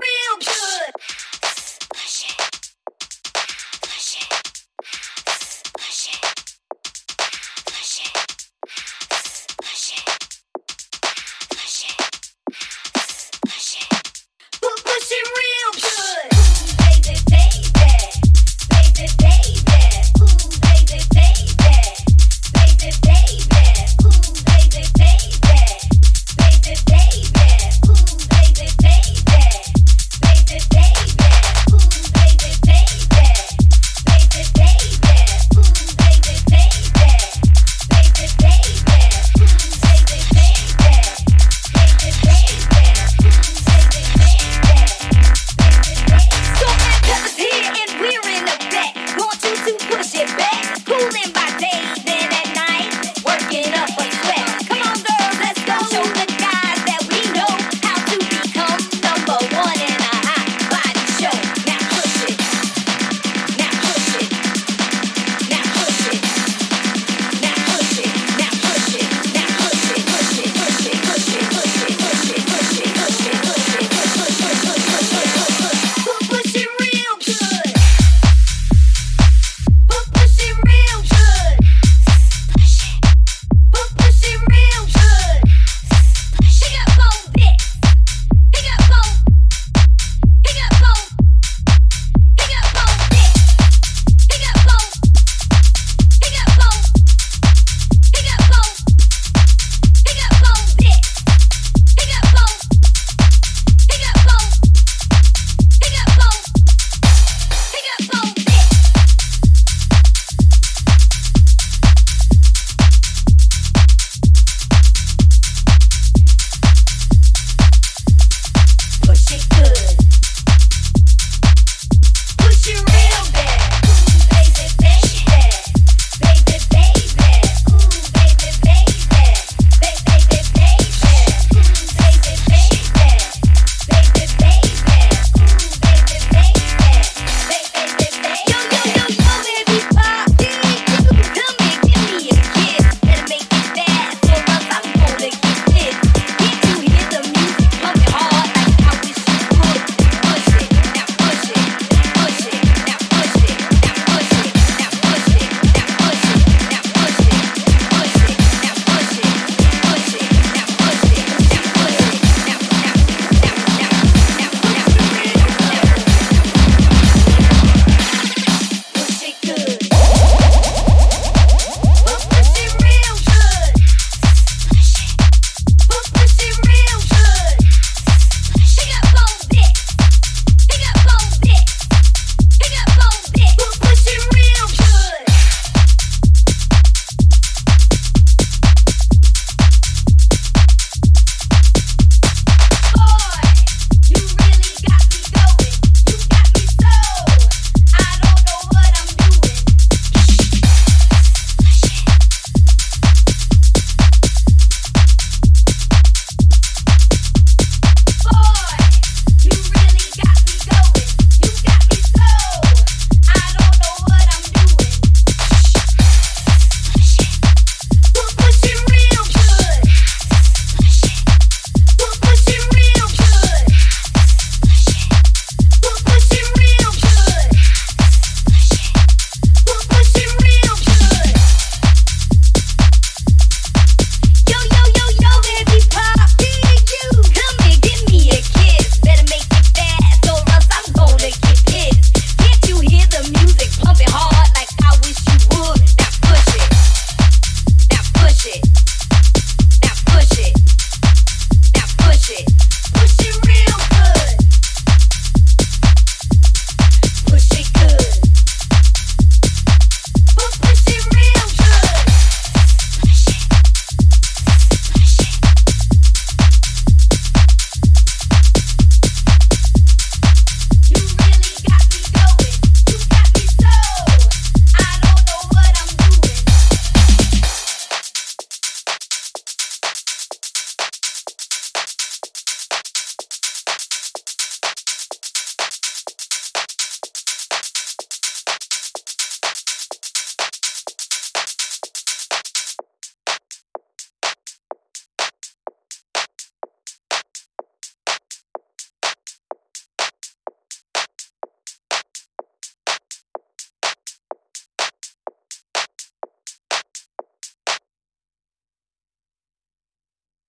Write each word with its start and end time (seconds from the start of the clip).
real. 0.00 0.59